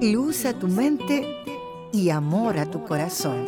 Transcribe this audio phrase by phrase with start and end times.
[0.00, 1.26] luz a tu mente
[1.92, 3.46] y amor a tu corazón.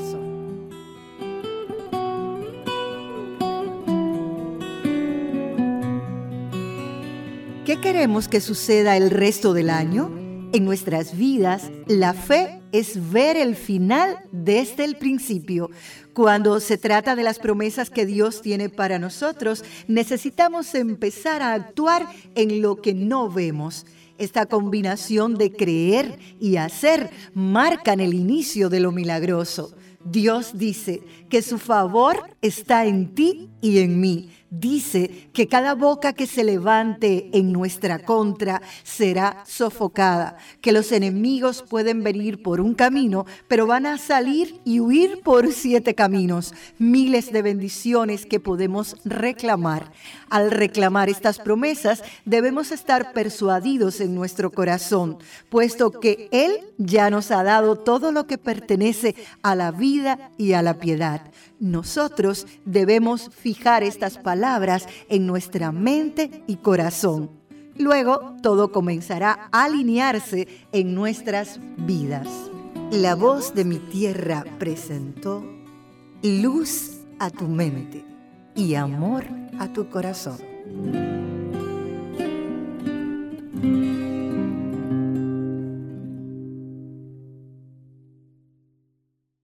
[7.64, 10.10] ¿Qué queremos que suceda el resto del año?
[10.52, 15.70] En nuestras vidas, la fe es ver el final desde el principio.
[16.14, 22.06] Cuando se trata de las promesas que Dios tiene para nosotros, necesitamos empezar a actuar
[22.34, 23.84] en lo que no vemos.
[24.16, 29.76] Esta combinación de creer y hacer marcan el inicio de lo milagroso.
[30.02, 36.14] Dios dice que su favor está en ti y en mí dice que cada boca
[36.14, 42.74] que se levante en nuestra contra será sofocada, que los enemigos pueden venir por un
[42.74, 48.96] camino, pero van a salir y huir por siete caminos, miles de bendiciones que podemos
[49.04, 49.92] reclamar.
[50.30, 55.18] Al reclamar estas promesas, debemos estar persuadidos en nuestro corazón,
[55.50, 60.52] puesto que Él ya nos ha dado todo lo que pertenece a la vida y
[60.52, 61.22] a la piedad.
[61.60, 64.37] Nosotros debemos fijar estas palabras
[65.08, 67.30] en nuestra mente y corazón.
[67.76, 72.28] Luego todo comenzará a alinearse en nuestras vidas.
[72.90, 75.44] La voz de mi tierra presentó
[76.22, 78.04] luz a tu mente
[78.54, 79.24] y amor
[79.58, 80.38] a tu corazón.